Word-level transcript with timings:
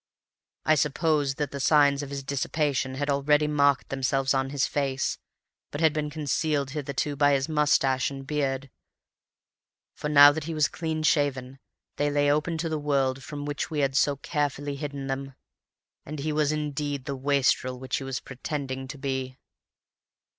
I 0.65 0.73
suppose 0.73 1.35
that 1.35 1.51
the 1.51 1.59
signs 1.59 2.01
of 2.01 2.09
his 2.09 2.23
dissipation 2.23 2.95
had 2.95 3.07
already 3.07 3.45
marked 3.45 3.89
themselves 3.89 4.33
on 4.33 4.49
his 4.49 4.65
face, 4.65 5.19
but 5.69 5.79
had 5.79 5.93
been 5.93 6.09
concealed 6.09 6.71
hitherto 6.71 7.15
by 7.15 7.33
his 7.33 7.47
moustache 7.47 8.09
and 8.09 8.25
beard; 8.25 8.71
for 9.93 10.09
now 10.09 10.31
that 10.31 10.45
he 10.45 10.55
was 10.55 10.67
clean 10.67 11.03
shaven 11.03 11.59
they 11.97 12.09
lay 12.09 12.31
open 12.31 12.57
to 12.57 12.67
the 12.67 12.79
world 12.79 13.23
from 13.23 13.45
which 13.45 13.69
we 13.69 13.81
had 13.81 13.95
so 13.95 14.15
carefully 14.15 14.73
hidden 14.75 15.05
them, 15.05 15.35
and 16.03 16.17
he 16.17 16.33
was 16.33 16.51
indeed 16.51 17.05
the 17.05 17.15
wastrel 17.15 17.77
which 17.77 17.97
he 17.97 18.03
was 18.03 18.19
pretending 18.19 18.87
to 18.87 18.97
be. 18.97 19.37